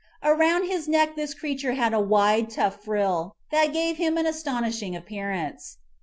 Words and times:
Around 0.23 0.63
his 0.65 0.87
neck 0.87 1.15
this 1.15 1.35
creature 1.35 1.73
had 1.73 1.93
a 1.93 1.99
wide, 1.99 2.49
tough 2.49 2.83
frill 2.83 3.35
that 3.51 3.71
gave 3.71 3.97
him 3.97 4.17
an 4.17 4.25
astonishing 4.25 4.95
appearance. 4.95 5.77